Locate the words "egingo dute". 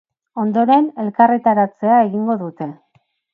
2.07-2.71